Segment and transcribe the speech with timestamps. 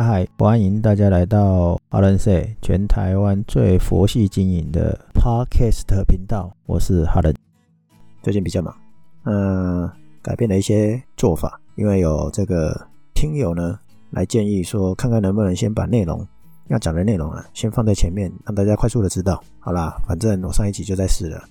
[0.00, 6.54] 嗨，欢迎大家来到哈伦说全台湾最佛系经营的 Podcast 频道。
[6.66, 7.34] 我是哈伦，
[8.22, 8.72] 最近比较忙，
[9.24, 9.90] 嗯、
[10.22, 12.80] 改变了一些做法，因为有这个
[13.12, 13.76] 听友呢
[14.10, 16.24] 来建议说，看看能不能先把内容
[16.68, 19.42] 要讲的内容啊，先放在前面，让大家快速的知道。
[19.58, 21.42] 好啦，反正我上一集就在试了，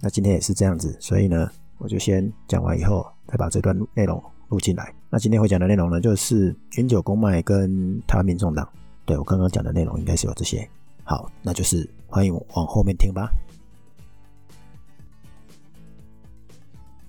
[0.00, 4.22] 那今天也是这样子，所以呢，我就先讲完以后，再把这段内容。
[4.48, 4.94] 录进来。
[5.10, 8.68] 那今天会讲的内容呢，就是烟酒公卖跟台湾民众党。
[9.04, 10.68] 对，我刚刚讲的内容应该是有这些。
[11.04, 13.30] 好，那就是欢迎往后面听吧。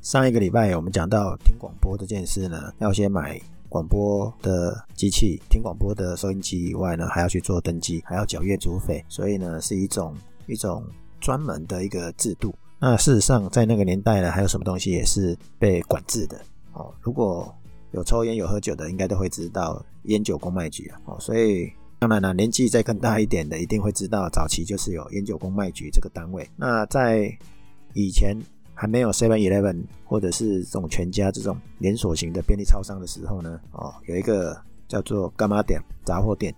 [0.01, 10.15] 上一个礼拜我们讲到听广播这件事呢，要先买广播的机器、听广播的收音机以外呢，还要去做登记，还要缴月租费，所以呢是一种
[10.45, 10.81] 一种
[11.19, 12.55] 专门的一个制度。
[12.79, 16.39] 那事实上在那个年代呢，还有什么东西也是被管制的。
[16.77, 17.51] 哦，如果
[17.91, 21.01] 有抽烟有喝酒的，应该都会知道烟酒公卖局啊。
[21.05, 26.47] 哦，所以当然了，年纪再更大一点的，一定会知道早期就是有烟酒公卖局这个单位。
[26.55, 27.35] 那在
[27.93, 28.37] 以前
[28.75, 34.55] 还没有 Seven Eleven 或者是这种全家这种连锁型的便利超商的时候呢，哦，有一个
[34.87, 36.53] 叫做柑仔店杂货店。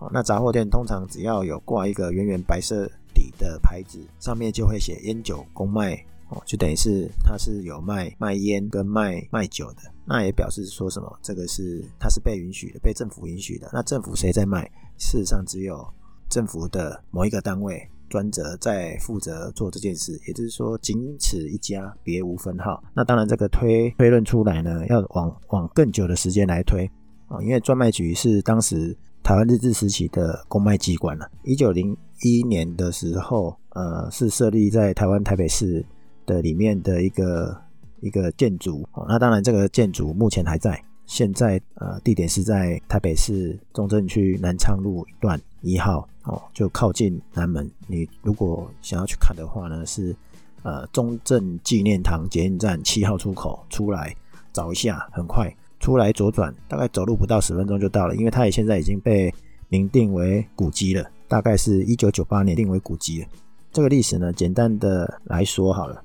[0.00, 6.02] 哦，那杂货店通常只要有挂一个圆圆白色底的牌子，上面就会写烟酒公卖。
[6.30, 11.18] 哦，就等于是他是有卖卖烟跟卖卖酒的，那也表示说什么？
[11.20, 13.68] 这个是他是被允许的，被政府允许的。
[13.72, 14.62] 那政府谁在卖？
[14.96, 15.84] 事实上只有
[16.28, 22.80] 政府的某一个单位专责在负责做这件事，也就是说仅此一家，别无分号。
[22.94, 26.88] 那当然这个推推论出来呢，要往往更久的时间来推
[27.26, 31.28] 啊，因为专卖局是当时台湾日治时期的公卖机关了。
[31.42, 35.84] 一九零一年的时候，呃，是设立在台湾台北市。
[36.30, 37.60] 的里面的一个
[38.00, 47.68] 一个建筑哦，那当然这个建筑目前还在，现在呃地点是在台北市中正区南昌路段一号哦，就靠近南门。
[47.88, 50.14] 你如果想要去看的话呢，是
[50.62, 54.14] 呃中正纪念堂捷运站七号出口出来
[54.52, 58.14] 找一下，很快出来左转，大概走路不到十分钟就到了。
[58.14, 59.34] 因为它也现在已经被
[59.68, 63.28] 明定为古迹了，大概是一九九八年定为古迹了。
[63.72, 66.02] 这个历史呢，简单的来说好了。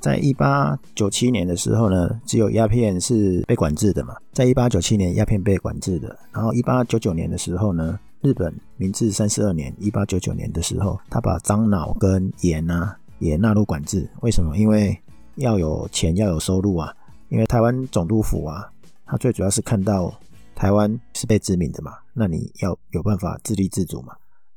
[0.00, 4.16] 在一八九七年的时候呢，只有鸦片是被管制的嘛。
[4.32, 6.18] 在一八九七年，鸦片被管制的。
[6.32, 14.08] 然后一八九九年的时候呢，日本明治三十二年，一八九九年的时候，他把樟脑跟盐啊也纳入管制。
[14.22, 14.56] 为什么？
[14.56, 14.98] 因为
[15.34, 16.90] 要有钱，要有收入啊。
[17.28, 18.68] 因为台湾总督府啊，
[19.04, 20.12] 他最主要是看到
[20.54, 24.14] 台湾是被殖民的嘛，那你要有办法自立自主嘛。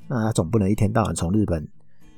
[0.08, 1.68] 那他总不能一天到晚从日本。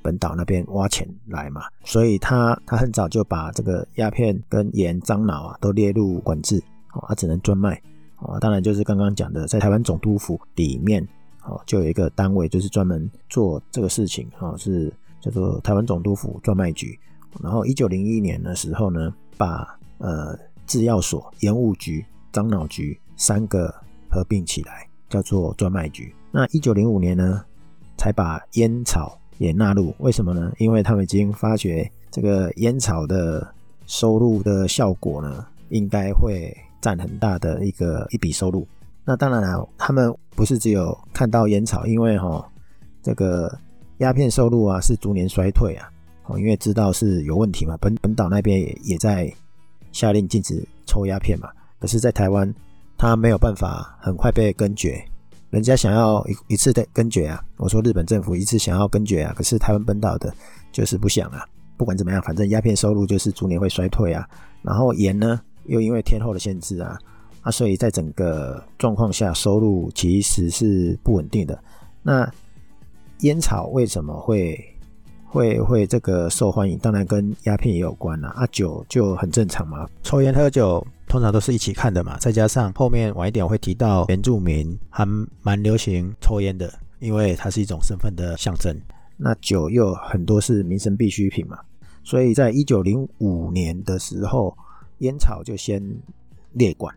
[0.06, 7.82] 本岛那边挖钱来嘛，所以他他很早就把这个鸦片跟盐、樟脑啊都列入管制，哦，他只能专卖，
[8.20, 11.02] 哦，当然就是刚刚讲的，在台湾总督府里面，
[11.44, 17.00] 哦，就有一个单位就是专门做这个事情，哦，是叫做台湾总督府专卖局。
[17.42, 20.38] 然后一九零一年的时候呢，把呃
[20.68, 23.74] 制药所、盐务局、樟脑局三个
[24.12, 26.14] 合并起来，叫做专卖局。
[26.32, 27.44] 那一九零五年呢，
[27.98, 29.20] 才把烟草。
[29.38, 30.52] 也纳入，为什么呢？
[30.58, 33.48] 因为他们已经发觉这个烟草的
[33.86, 38.68] 收入的效果呢，应该会占很大的一个一笔收入。
[39.04, 42.44] 那当然了，他们不是只有看到烟草，因为哈
[43.04, 43.56] 这个
[43.98, 45.88] 鸦片收入啊是逐年衰退啊，
[46.26, 49.32] 哦，因为知道是有问题嘛，本本岛那边也也在
[49.92, 52.52] 下令禁止抽鸦片嘛，可是，在台湾
[52.98, 55.04] 他没有办法很快被根绝。
[55.56, 57.42] 人家想要一一次的根绝啊！
[57.56, 60.30] 我说日本政府一次想要根绝啊，可是台湾本岛的
[60.70, 61.48] 就是不想啊。
[61.78, 64.28] 不管怎么样，反正鸦片收入就是逐年会衰退啊。
[64.62, 67.00] 然后盐呢，又因为天候的限制啊，
[67.42, 71.58] 啊，所以在整个状况下收入其实是不稳定的。
[72.04, 72.30] 那
[73.20, 74.60] 烟草为什么会
[75.24, 76.78] 会会这个受欢迎？
[76.80, 78.28] 当然跟鸦片也有关啊。
[78.36, 80.86] 啊，酒就很正常嘛，抽烟喝酒。
[81.16, 85.08] 通常都是一起看的嘛，再加上后面晚一点会提到原住民还
[85.42, 86.70] 蛮流行抽烟的，
[87.00, 88.78] 因为它是一种身份的象征。
[89.16, 91.58] 那酒又很多是民生必需品嘛，
[92.04, 94.58] 所以在一九零五年的时候，
[94.98, 95.82] 烟草就先
[96.52, 96.94] 列管，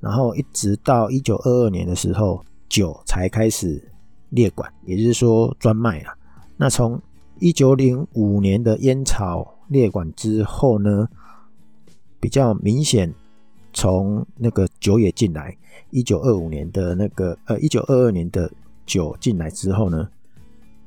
[0.00, 3.80] 然后一直到一九二二年的时候，酒才开始
[4.30, 6.12] 列管，也就是说专卖了。
[6.56, 7.00] 那从
[7.38, 11.06] 一九零五年的烟草列管之后呢，
[12.18, 13.14] 比较明显。
[13.72, 15.56] 从那个酒也进来，
[15.90, 18.50] 一九二五年的那个呃，一九二二年的
[18.86, 20.08] 酒进来之后呢，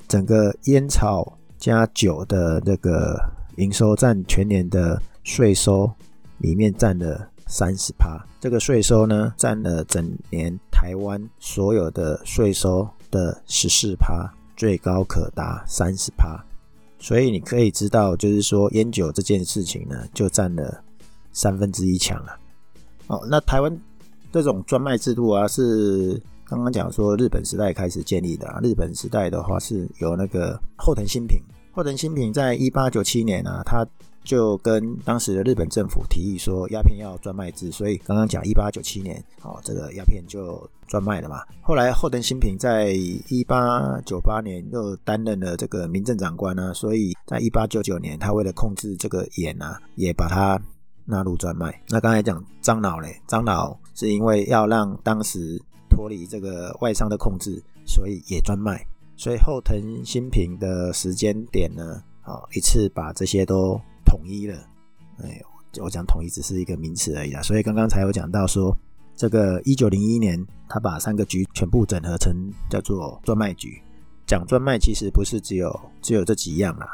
[0.07, 3.19] 整个烟草加酒的那个
[3.57, 5.89] 营收占全年的税收
[6.39, 8.21] 里面占了三十趴。
[8.39, 16.43] 这个税收呢，占了整年台湾所有的税收的十四趴，最高可达三十趴。
[16.99, 20.83] 所以你可以知道，就是说烟酒这件事情呢，就占了
[21.31, 22.37] 三分之一强了。
[23.07, 23.81] 哦，那台湾
[24.31, 28.59] 这种专卖制度啊，是刚刚讲说日本时代开始建立的啊。
[28.63, 31.39] 日本时代的话，是由那个后藤新平，
[31.71, 33.85] 后藤新平在一八九七年啊，他。
[34.25, 41.41] 就跟当时的日本政府提议说，鸦片要专卖制，所以刚刚讲一八九七年，哦，这个鸦片就专卖了嘛。
[41.61, 50.57] 后来后藤新平在一八九八年又担任了这个民政长官啊，所以在一八九九年，他为了控制这个盐啊，也把它
[51.05, 51.81] 纳入专卖。
[51.89, 58.85] 那刚才讲樟脑嘞，樟脑是因为要让当时脱离这个外商的控制，所以也专卖。
[59.15, 63.79] 所以后藤新平的时间点呢，哦，一次把这些都。
[64.05, 64.55] 统一了，
[65.23, 65.41] 哎，
[65.81, 67.41] 我讲统一只是一个名词而已啊。
[67.41, 68.77] 所以刚刚才有讲到说，
[69.15, 72.31] 这个一九零一年，他把三个局全部整合成
[72.69, 73.81] 叫做专卖局。
[74.27, 76.87] 讲专卖其实不是只有只有这几样啦，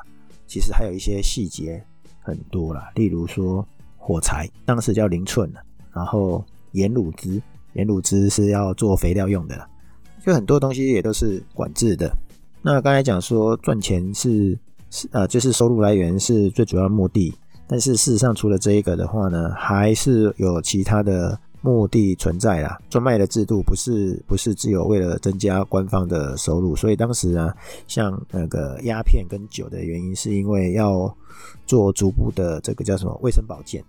[0.48, 1.86] 其实还有一些细节
[2.22, 2.90] 很多啦。
[2.96, 3.68] 例如说
[4.10, 5.48] 火柴，当时叫零寸，
[5.94, 7.40] 然后盐卤汁，
[7.74, 9.70] 盐卤汁是要做肥料用的，
[10.26, 12.12] 就很多东西也都是管制的。
[12.64, 14.58] 那刚才讲说赚钱是。
[14.92, 17.32] 是呃，就是收入来源是最主要的目的，
[17.68, 22.76] 但是事实上除了这一个的话呢，还是有其他的目的存在啦。
[22.90, 27.54] 专卖的制度不是不是只有为了增加官方的收入，所以当时呢，
[27.86, 31.16] 像那个鸦片跟酒的原因，是因为要
[31.68, 33.84] 做逐步的这个叫什么卫生保健，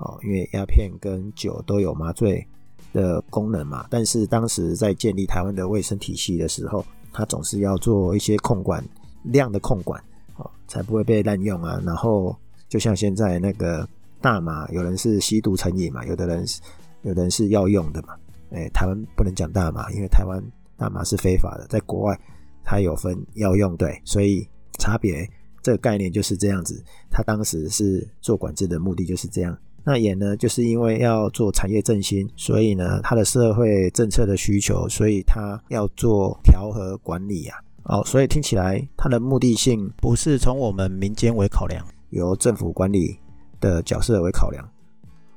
[0.00, 2.46] 哦，因为鸦片跟酒都有麻醉
[2.92, 8.84] 的功能嘛，但是当时在建立台湾的卫生体系的时候，它总是要做一些控管
[9.24, 10.02] 量的控管。
[10.36, 11.82] 哦才不会被滥用啊！
[11.82, 12.36] 然后
[12.68, 13.88] 就像现在那个
[14.20, 16.60] 大麻，有人是吸毒成瘾嘛，有的人是
[17.02, 18.14] 有的人是药用的嘛。
[18.50, 20.40] 哎，台湾不能讲大麻，因为台湾
[20.76, 22.20] 大麻是非法的，在国外
[22.62, 24.46] 它有分药用，对，所以
[24.78, 25.26] 差别
[25.62, 26.84] 这个概念就是这样子。
[27.10, 29.58] 他当时是做管制的目的就是这样。
[29.88, 37.56] 那也呢，就是因为要做产业振兴，所以呢，它的社会政策的需求，所以它要做调和管理啊。
[37.84, 43.18] 好，所以听起来它的目的性不是从我们民间为考量，由政府管理
[43.60, 44.62] 的角色为考量。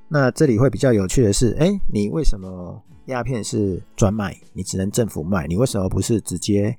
[0.10, 4.36] 那这里会比较有趣的是，诶，你为什么鸦片是专卖？
[4.52, 6.78] 你只能政府卖，你为什么不是直接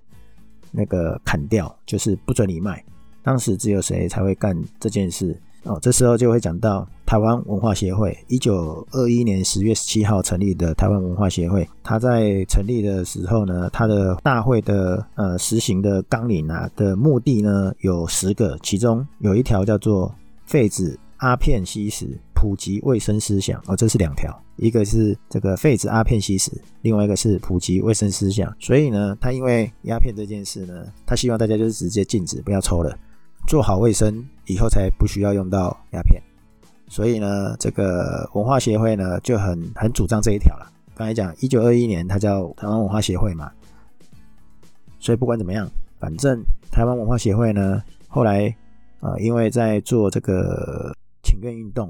[0.70, 2.84] 那个砍掉，就是不准你卖？
[3.22, 5.40] 当时只有谁才会干这件事？
[5.64, 11.68] 哦，这时候就会讲到台湾文化协会，一九二一年十月十七号成立的台湾文化协会。
[11.84, 20.12] 它在成立的时候呢，它的大会的呃实行的纲领啊的目的呢有十个，其中有一条叫做
[20.46, 23.62] 废止鸦片吸食，普及卫生思想。
[23.66, 26.50] 哦，这是两条，一个是这个废止鸦片吸食，
[26.80, 28.52] 另外一个是普及卫生思想。
[28.58, 32.98] 所以呢，他因为鸦片这件事呢，他希望大家就是直接禁止，不要抽了。
[33.48, 36.22] 做好卫生以后，才不需要用到鸦片。
[36.88, 40.70] 所以呢，这个文化协会呢就很很主张这一条了。
[40.94, 43.50] 刚才讲，一九二一年它叫台湾文化协会嘛，
[44.98, 45.66] 所以不管怎么样，
[45.98, 48.46] 反正台湾文化协会呢后来
[49.00, 51.88] 啊、呃，因为在做这个请愿运动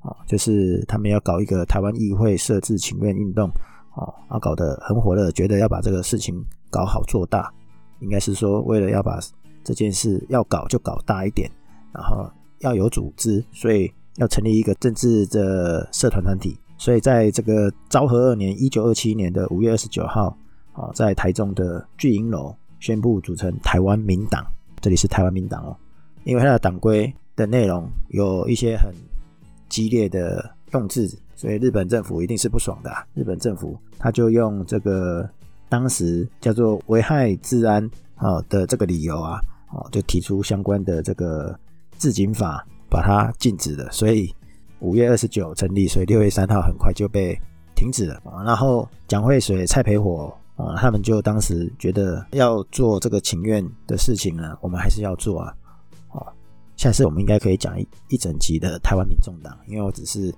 [0.00, 3.50] 啊，就是他们要搞一个台湾议会设置请愿运动
[3.96, 6.40] 啊，啊搞得很火热，觉得要把这个事情
[6.70, 7.52] 搞好做大，
[7.98, 9.18] 应该是说为了要把。
[9.64, 11.50] 这件事要搞就搞大一点，
[11.92, 16.58] 然后要有组织，所以要成立一个政治的社团团体。
[16.76, 20.36] 所以在这个昭和二年（一九二七年的五月二十九号），
[20.72, 24.46] 啊，在台中的聚银楼宣布组成台湾民党。
[24.80, 25.76] 这里是台湾民党哦，
[26.22, 28.94] 因为它的党规的内容有一些很
[29.68, 33.04] 激烈的用字，所以日本政府一定是不爽的啊。
[33.14, 35.28] 日本政府他就用这个
[35.68, 37.84] 当时叫做危害治安
[38.16, 39.40] 啊的这个理由啊。
[39.70, 41.54] 哦，就提出相关的这个
[41.98, 43.86] 治警法，把它禁止了。
[43.92, 44.34] 所以
[44.78, 47.38] 五月二十九成立，所以六月三号很快就被
[47.76, 48.18] 停止了。
[48.46, 55.54] 然后蒋惠水、蔡培火啊，他们就当时觉得要做这个请愿的事情呢，我们还是要做啊。
[56.12, 56.26] 哦，
[56.78, 60.34] 下次我们应该可以讲一一整集的台湾民众党，因为我只是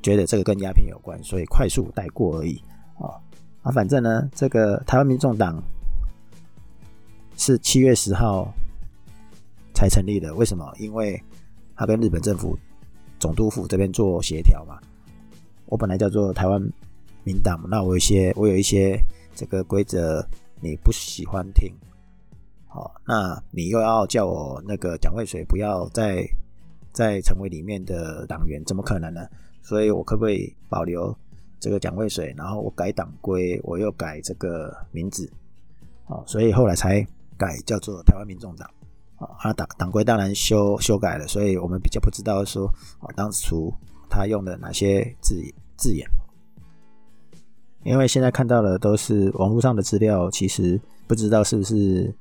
[0.00, 2.58] 觉得这个跟鸦片有关，所以快速带过而已。
[2.98, 3.20] 啊
[3.68, 5.62] 啊，反正呢，这个台湾民众党。
[7.40, 8.52] 是七月十号
[9.72, 10.68] 才成立的，为什么？
[10.76, 11.22] 因为
[11.76, 12.58] 他跟日本政府
[13.20, 14.76] 总督府这边做协调嘛。
[15.66, 16.60] 我本来叫做台湾
[17.22, 18.98] 民党，那我有一些我有一些
[19.36, 20.26] 这个规则
[20.60, 21.72] 你不喜欢听，
[22.66, 26.28] 好，那你又要叫我那个蒋渭水不要再
[26.92, 29.28] 再成为里面的党员，怎么可能呢？
[29.62, 31.16] 所以我可不可以保留
[31.60, 35.30] 这个蒋渭水，然后我改党规，我又改这个名字，
[36.06, 38.68] 啊，所以后来才改叫做台湾民众党。
[39.16, 42.66] 啊，党党规当然修修改了，所以我们比较不知道说
[43.00, 43.74] 啊，当初
[44.08, 45.34] 他用的哪些字
[45.76, 46.08] 字眼。
[47.82, 52.14] 因为现在看到的都是网络上的资料，其实不知道是不是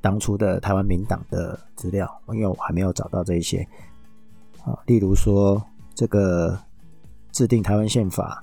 [0.00, 3.66] 当初的台湾民党的资料，因为我还没有找到这一些。
[4.64, 5.62] 啊，例如说
[5.94, 6.58] 这个
[7.32, 8.42] 制定台湾宪法，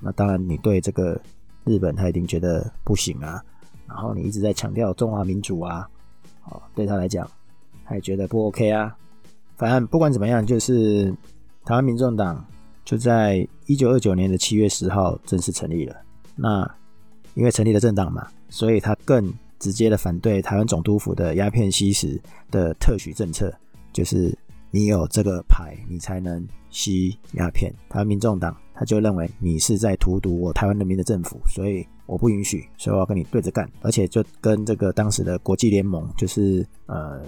[0.00, 1.20] 那当然你对这个
[1.64, 3.42] 日本他一定觉得不行啊，
[3.88, 5.88] 然后你一直在强调中华民主啊。
[6.46, 7.30] 哦，对他来讲，
[7.84, 8.96] 他也觉得不 OK 啊。
[9.56, 11.14] 反正不管怎么样，就是
[11.64, 12.42] 台湾民众党
[12.82, 15.94] 就在一九二九年的七月十号正式成立了。
[16.34, 16.68] 那
[17.34, 22.18] 因为成立了政党嘛，所以他更直接的反对台湾总督府的鸦片吸食
[22.50, 23.52] 的特许政策，
[23.92, 24.36] 就是
[24.70, 27.72] 你有这个牌，你才能吸鸦片。
[27.88, 31.86] 台湾民众党他就认为你是在荼毒我台湾人民的政府，所以。
[32.06, 37.22] 我不允许，所以我要跟你对着干，而且就跟这个当时的国际联盟，就是呃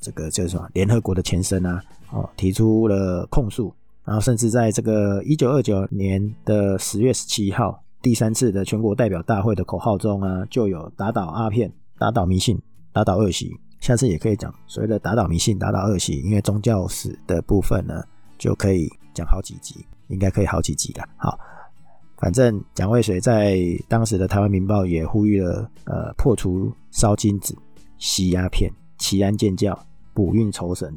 [0.00, 3.74] 这个叫什么联合国的前身啊，哦提出了控诉，
[4.04, 12.56] 然后甚至在这个一九二九年的十月十七号第三次的全国代表大会的口号中啊，就有打倒鸦片、打倒迷信、
[12.92, 13.50] 打倒恶习。
[13.80, 18.02] 下次也可以讲所谓的打倒迷信、打倒恶习，因为宗教史的部分呢，
[18.36, 21.08] 就可以讲好几集，应该可以好几集的。
[21.16, 21.38] 好。
[22.20, 23.56] 反正蒋渭水在
[23.86, 27.56] 当时的《台湾民报》也呼吁了，呃，破除烧金纸、
[27.96, 28.68] 吸鸦片、
[28.98, 29.78] 祈安建教、
[30.12, 30.92] 补运酬神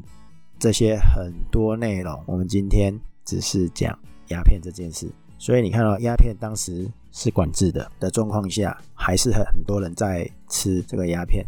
[0.58, 2.20] 这些很多内容。
[2.26, 2.92] 我们今天
[3.24, 3.96] 只是讲
[4.30, 11.46] 鸦片这件事，所以你看到鸦片当时是管制的的状况下，还是很多人在吃这个鸦片，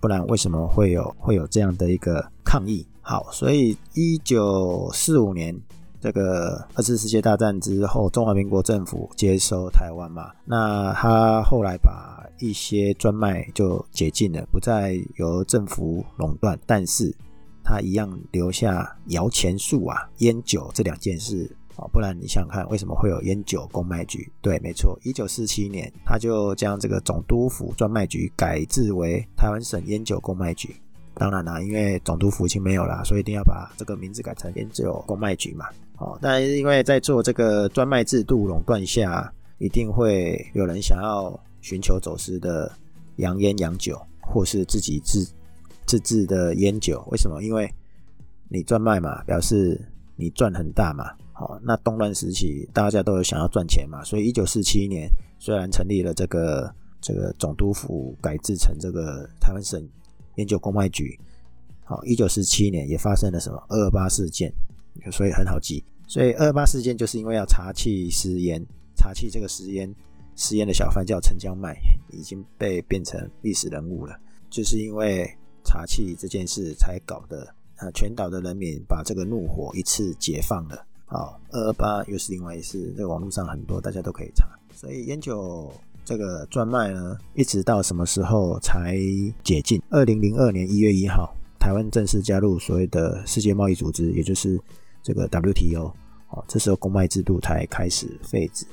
[0.00, 2.86] 不然为什么会有会有这样的一个抗议？
[3.00, 5.58] 好，所以一九四五年。
[6.00, 17.14] 这个二次世界大战之后，中华民国政府接收台湾嘛，那他后来把一些专卖就解禁了，不再由政府垄断，但是
[17.62, 24.30] 他一样留下摇钱树啊、烟酒这两件事啊，不然你想想看，为什么会有烟酒公卖局？
[24.40, 30.76] 对，没错，一九四七年他就将这个总督府专卖局改制为台湾省烟酒公卖局。
[31.14, 35.66] 当然啦，因为总督府已经没有了，所以一定要把这个名字改成烟酒公卖局嘛。
[35.98, 42.70] 哦，但因为在做这个专卖制度垄断下，一定会有人想要寻求走私的
[43.16, 45.30] 洋烟洋酒，或是自己自
[45.86, 47.06] 自制的烟酒。
[47.10, 47.42] 为什么？
[47.42, 47.72] 因为
[48.48, 49.80] 你专卖嘛，表示
[50.16, 51.10] 你赚很大嘛。
[51.42, 55.08] 哦，那动乱时期大家都有想要赚钱嘛，所以一九四七年
[55.38, 59.86] 虽然成立了这个这个总督府，改制成这个台湾省。
[60.36, 61.20] 烟酒公卖局，
[61.84, 64.50] 好，一九四七年也发生了什么二二八事件，
[65.10, 65.84] 所以很好记。
[66.06, 68.64] 所以二二八事件就是因为要查气食烟，
[68.96, 69.94] 查气这个食烟，
[70.34, 71.76] 食烟的小贩叫陈江迈，
[72.10, 74.18] 已经被变成历史人物了。
[74.48, 75.30] 就是因为
[75.62, 77.46] 查气这件事，才搞得
[77.76, 80.86] 啊，全岛的人民把这个怒火一次解放了。
[81.12, 84.46] 好，二二八又是另外一事，在网络上很多大家都可以查。
[84.74, 85.70] 所以烟酒。
[86.04, 88.96] 这个专卖呢，一直到什么时候才
[89.44, 89.80] 解禁？
[89.88, 94.60] 二零零二年一月一号，台湾正式加入所谓的世界贸易组织，也就是
[95.00, 95.94] 这个 WTO。
[96.30, 98.66] 哦，这时候公卖制度才开始废止。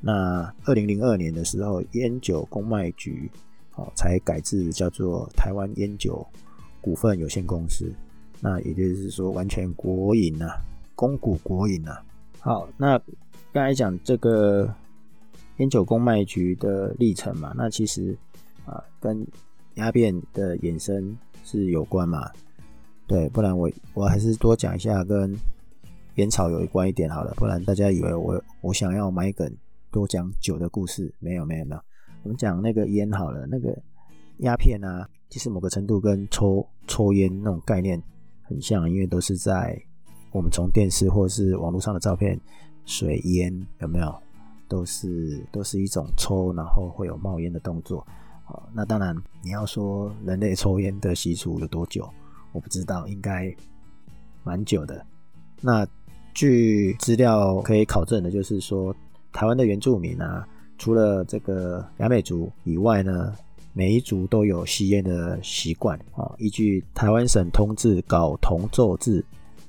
[0.00, 3.30] 那二零零二年的时候，烟酒公卖局
[3.76, 6.26] 哦才改制叫做台湾烟酒
[6.80, 7.88] 股份有限公司。
[8.40, 10.50] 那也就是说，完全国营啊，
[10.96, 12.04] 公股国营啊。
[12.40, 12.98] 好，那
[13.52, 14.68] 刚才讲这个。
[15.58, 18.14] 烟酒公卖局的历程嘛，那其实
[18.66, 19.26] 啊跟
[19.76, 22.30] 鸦片的衍生是有关嘛，
[23.06, 25.34] 对，不然我我还是多讲一下跟
[26.16, 29.50] 烟草有关一点好了，不然大家以为我我想要买梗
[29.90, 31.80] 多讲酒的故事，没有没有没有，
[32.24, 33.74] 我们讲那个烟好了，那个
[34.40, 37.98] 鸦片啊，其实某个程度跟抽抽烟那种概念
[38.42, 39.82] 很像，因为都是在
[40.36, 42.38] 我们从电视或是网络上的照片，
[42.84, 44.14] 水烟有没有？
[44.68, 48.06] 都是都是一种抽，然后会有冒烟的动作。
[48.44, 52.06] 好，那当然你要说人类抽烟的习俗有多久，
[52.52, 53.54] 我不知道，应该
[54.44, 55.06] 蛮久的。
[55.62, 55.86] 那
[56.34, 58.94] 据资料可以考证的，就是说
[59.32, 63.34] 台湾的原住民啊，除了这个雅美族以外呢，
[63.72, 65.98] 每一族都有吸烟的习惯。
[66.14, 69.24] 啊，依据台湾省通志縞同奏志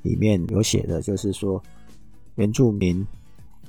[0.08, 1.62] 里面有写的，就是说
[2.36, 3.06] 原住民。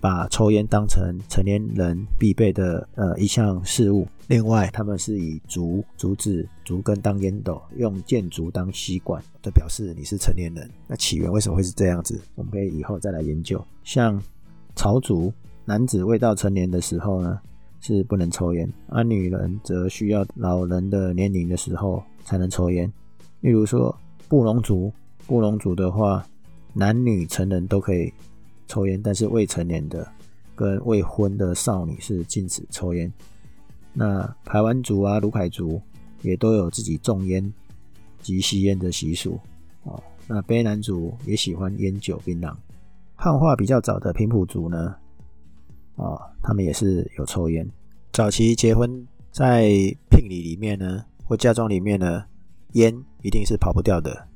[0.01, 4.07] 把抽烟当成成年人必备的呃一项事物。
[4.29, 10.71] 另外，他们是以竹竹子竹根当烟斗，用箭竹当吸管，这表示你是成年人。
[10.87, 12.21] 那起源为什么会是这样子？
[12.37, 13.61] 我们可以以后再来研究。
[13.83, 14.23] 像
[14.77, 15.33] 草族
[15.65, 17.41] 男子未到成年的时候呢，
[17.81, 22.89] 是不能抽烟，而女人则需要老人的年龄的时候才能抽烟。
[23.41, 23.93] 例如说，
[24.29, 24.93] 布农族，
[25.29, 26.27] 布农族的话，
[26.73, 28.11] 男女成人都可以
[28.67, 30.11] 抽烟，但是未成年的
[30.57, 33.13] 跟未婚的少女是禁止抽烟。
[33.93, 35.81] 那排湾族啊、鲁凯族
[36.23, 37.53] 也都有自己种烟
[38.23, 39.39] 及吸烟的习俗
[39.83, 40.03] 哦。
[40.27, 42.55] 那卑南族也喜欢烟酒槟榔。
[43.15, 44.95] 汉化比较早的平埔族呢，
[45.97, 47.69] 啊、哦，他们也是有抽烟。
[48.13, 49.69] 早期结婚在
[50.11, 52.25] 聘礼里面呢，或嫁妆里面呢，
[52.73, 54.27] 烟一定是跑不掉的，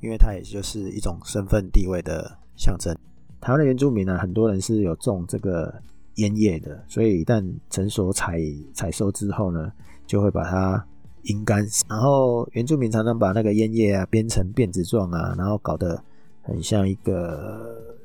[0.00, 2.96] 因为它也就是一种身份地位的象征。
[3.40, 5.74] 台湾的原住民呢，很多人是有种这个
[6.16, 8.40] 烟叶的，所以一旦成熟采
[8.72, 9.72] 采收之后呢，
[10.06, 10.84] 就会把它
[11.22, 11.66] 阴干。
[11.88, 16.02] 然后原住民常常把那个烟叶啊编成辫子状啊，然后搞得
[16.42, 17.96] 很像一个。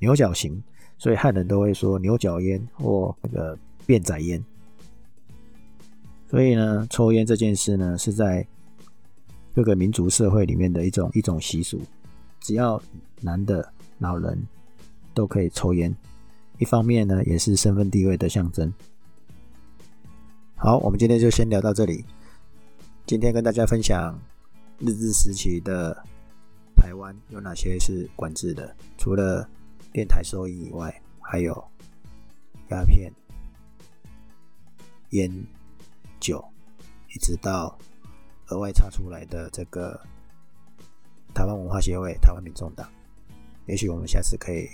[0.00, 0.62] 牛角形，
[0.96, 4.40] 所以汉人都会说牛角烟或那个辫仔烟。
[6.30, 8.46] 所以呢，抽烟这件事呢，是在
[9.58, 11.80] 各个民族社会里面的一种一种习俗。
[12.38, 12.80] 只要
[13.20, 14.40] 男的老人
[15.12, 15.92] 都可以抽烟，
[16.58, 18.72] 一方面呢，也是身份地位的象征。
[20.54, 22.04] 好，我们今天就先聊到这里。
[23.04, 24.16] 今天跟大家分享
[24.78, 26.04] 日治时期的
[26.76, 29.44] 台湾有哪些是管制的，除了
[29.92, 31.52] 电台收益以外，还有
[32.68, 33.12] 鸦片、
[35.10, 35.28] 烟、
[36.20, 36.44] 酒，
[37.12, 37.76] 一直到
[38.48, 40.00] 额外插出来的这个
[41.34, 42.90] 台湾文化协会、台湾民众党。
[43.66, 44.68] 也许我们下次可以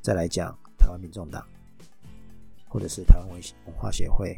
[0.00, 1.46] 再来讲台湾民众党，
[2.68, 4.34] 或者是台湾文文化协会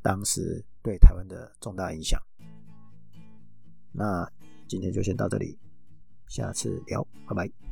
[0.00, 2.20] 当时对台湾的重大影响。
[3.92, 4.30] 那
[4.68, 5.58] 今天就先到这里，
[6.28, 7.69] 下次聊，拜拜。